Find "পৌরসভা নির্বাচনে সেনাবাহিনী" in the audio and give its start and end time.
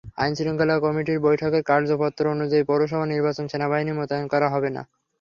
2.65-3.91